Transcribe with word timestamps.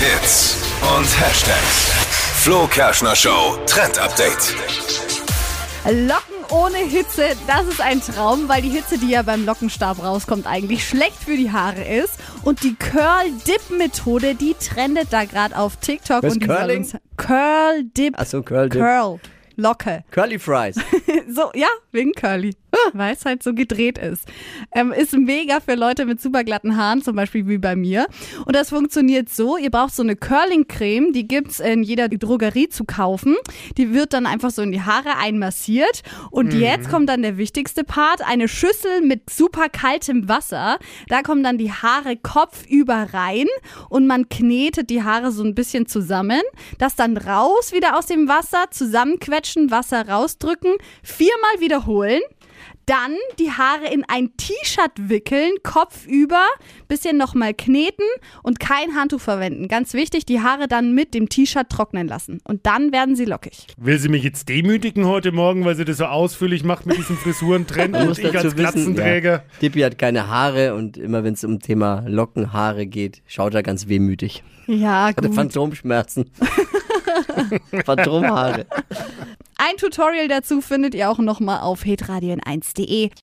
Hits 0.00 0.56
und 0.96 1.04
Hashtags. 1.20 1.90
Flo 2.42 2.66
Kerschner 2.66 3.14
Show 3.14 3.58
Trend 3.66 3.98
Update. 3.98 4.54
Locken 5.84 6.36
ohne 6.50 6.78
Hitze, 6.78 7.36
das 7.46 7.66
ist 7.66 7.82
ein 7.82 8.00
Traum, 8.00 8.48
weil 8.48 8.62
die 8.62 8.70
Hitze, 8.70 8.96
die 8.96 9.10
ja 9.10 9.20
beim 9.20 9.44
Lockenstab 9.44 10.02
rauskommt, 10.02 10.46
eigentlich 10.46 10.88
schlecht 10.88 11.22
für 11.22 11.36
die 11.36 11.52
Haare 11.52 11.84
ist. 11.84 12.14
Und 12.44 12.62
die 12.62 12.76
Curl-Dip-Methode, 12.76 14.36
die 14.36 14.54
trendet 14.54 15.12
da 15.12 15.26
gerade 15.26 15.58
auf 15.58 15.76
TikTok. 15.76 16.22
Was, 16.22 16.32
und 16.32 16.46
Curling? 16.46 16.90
Curl-Dip. 17.18 18.18
Achso, 18.18 18.42
Curl 18.42 18.70
Dip. 18.70 18.80
Curl. 18.80 19.20
Locke. 19.56 20.04
Curly 20.10 20.38
Fries. 20.38 20.76
So, 21.32 21.50
ja, 21.54 21.68
wegen 21.92 22.12
Curly. 22.12 22.56
Weil 22.92 23.14
es 23.14 23.24
halt 23.24 23.42
so 23.42 23.54
gedreht 23.54 23.98
ist. 23.98 24.26
Ähm, 24.72 24.92
ist 24.92 25.16
mega 25.16 25.60
für 25.60 25.74
Leute 25.74 26.06
mit 26.06 26.20
super 26.20 26.44
glatten 26.44 26.76
Haaren, 26.76 27.02
zum 27.02 27.16
Beispiel 27.16 27.46
wie 27.48 27.58
bei 27.58 27.76
mir. 27.76 28.06
Und 28.44 28.54
das 28.56 28.70
funktioniert 28.70 29.28
so, 29.28 29.56
ihr 29.56 29.70
braucht 29.70 29.94
so 29.94 30.02
eine 30.02 30.16
Curling-Creme, 30.16 31.12
die 31.12 31.26
gibt's 31.26 31.60
in 31.60 31.82
jeder 31.82 32.08
Drogerie 32.08 32.68
zu 32.68 32.84
kaufen. 32.84 33.36
Die 33.76 33.92
wird 33.92 34.12
dann 34.12 34.26
einfach 34.26 34.50
so 34.50 34.62
in 34.62 34.72
die 34.72 34.82
Haare 34.82 35.16
einmassiert. 35.16 36.02
Und 36.30 36.52
jetzt 36.54 36.90
kommt 36.90 37.08
dann 37.08 37.22
der 37.22 37.36
wichtigste 37.36 37.84
Part, 37.84 38.22
eine 38.26 38.48
Schüssel 38.48 39.00
mit 39.02 39.30
super 39.30 39.68
kaltem 39.68 40.28
Wasser. 40.28 40.78
Da 41.08 41.22
kommen 41.22 41.42
dann 41.42 41.58
die 41.58 41.72
Haare 41.72 42.16
kopfüber 42.16 43.08
rein 43.12 43.46
und 43.88 44.06
man 44.06 44.28
knetet 44.28 44.90
die 44.90 45.02
Haare 45.02 45.32
so 45.32 45.42
ein 45.42 45.54
bisschen 45.54 45.86
zusammen. 45.86 46.42
Das 46.78 46.96
dann 46.96 47.16
raus 47.16 47.72
wieder 47.72 47.98
aus 47.98 48.06
dem 48.06 48.28
Wasser, 48.28 48.66
zusammenquetschen, 48.70 49.70
Wasser 49.70 50.08
rausdrücken, 50.08 50.74
viermal 51.02 51.60
wiederholen. 51.60 52.20
Dann 52.90 53.14
die 53.38 53.52
Haare 53.52 53.86
in 53.94 54.04
ein 54.08 54.36
T-Shirt 54.36 54.90
wickeln, 54.96 55.52
Kopf 55.62 56.08
über, 56.08 56.44
bisschen 56.88 57.16
nochmal 57.16 57.54
kneten 57.54 58.04
und 58.42 58.58
kein 58.58 58.96
Handtuch 58.96 59.20
verwenden. 59.20 59.68
Ganz 59.68 59.94
wichtig, 59.94 60.26
die 60.26 60.40
Haare 60.40 60.66
dann 60.66 60.92
mit 60.92 61.14
dem 61.14 61.28
T-Shirt 61.28 61.68
trocknen 61.68 62.08
lassen. 62.08 62.40
Und 62.42 62.66
dann 62.66 62.90
werden 62.90 63.14
sie 63.14 63.26
lockig. 63.26 63.68
Will 63.76 63.96
sie 64.00 64.08
mich 64.08 64.24
jetzt 64.24 64.48
demütigen 64.48 65.06
heute 65.06 65.30
Morgen, 65.30 65.64
weil 65.64 65.76
sie 65.76 65.84
das 65.84 65.98
so 65.98 66.06
ausführlich 66.06 66.64
macht 66.64 66.84
mit 66.84 66.98
diesem 66.98 67.16
Frisurentrend 67.16 67.94
und 67.96 68.08
muss 68.08 68.18
ich 68.18 68.36
als 68.36 68.56
Glatzenträger? 68.56 69.32
ja, 69.34 69.42
Dippy 69.62 69.82
hat 69.82 69.96
keine 69.96 70.26
Haare 70.26 70.74
und 70.74 70.96
immer 70.96 71.22
wenn 71.22 71.34
es 71.34 71.44
um 71.44 71.60
Thema 71.60 72.02
Lockenhaare 72.08 72.86
geht, 72.86 73.22
schaut 73.28 73.54
er 73.54 73.62
ganz 73.62 73.86
wehmütig. 73.86 74.42
Ja, 74.66 75.04
Hatte 75.16 75.28
gut. 75.28 75.36
Phantomschmerzen. 75.36 76.28
Phantomhaare. 77.84 78.66
Ein 79.62 79.76
Tutorial 79.76 80.26
dazu 80.26 80.62
findet 80.62 80.94
ihr 80.94 81.10
auch 81.10 81.18
nochmal 81.18 81.60
auf 81.60 81.82
hitradion1.de. 81.82 83.10